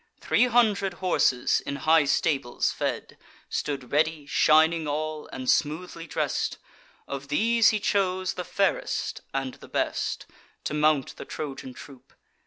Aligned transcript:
Three 0.19 0.47
hundred 0.47 0.95
horses, 0.95 1.61
in 1.63 1.75
high 1.75 2.05
stables 2.05 2.71
fed, 2.71 3.19
Stood 3.49 3.91
ready, 3.91 4.25
shining 4.25 4.87
all, 4.87 5.27
and 5.27 5.47
smoothly 5.47 6.07
dress'd: 6.07 6.57
Of 7.07 7.27
these 7.27 7.69
he 7.69 7.79
chose 7.79 8.33
the 8.33 8.43
fairest 8.43 9.21
and 9.31 9.53
the 9.53 9.69
best, 9.69 10.25
To 10.63 10.73
mount 10.73 11.17
the 11.17 11.25
Trojan 11.25 11.75
troop. 11.75 12.13